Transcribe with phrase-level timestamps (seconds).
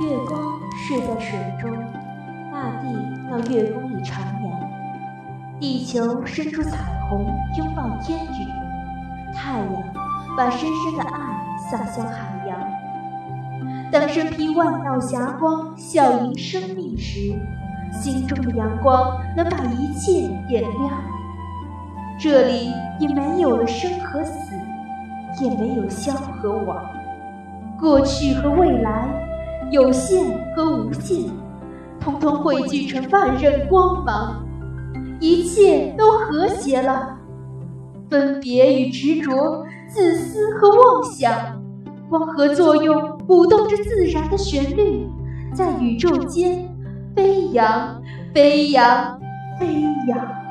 [0.00, 1.70] 月光睡在水中，
[2.52, 2.86] 大地
[3.30, 4.12] 到月宫里徜
[4.42, 4.50] 徉，
[5.58, 6.76] 地球伸出彩
[7.08, 7.26] 虹
[7.56, 9.82] 拥抱天宇，太阳
[10.36, 11.18] 把深深的爱
[11.70, 12.58] 洒向海洋。
[13.90, 17.34] 当身披万道霞光，笑迎生命时，
[17.90, 20.92] 心中的阳光能把一切点亮。
[22.18, 24.54] 这里也没有了生和死，
[25.42, 26.84] 也没有消和亡，
[27.78, 29.08] 过去和未来，
[29.76, 31.30] 有限和无限，
[32.00, 34.42] 通通汇聚成万仞光芒，
[35.20, 37.18] 一切都和谐了。
[38.08, 41.30] 分别与执着，自私和妄想，
[42.08, 45.06] 光合作用鼓动着自然的旋律，
[45.54, 46.74] 在宇宙间
[47.14, 48.00] 飞扬，
[48.32, 49.20] 飞扬，
[49.60, 50.45] 飞扬。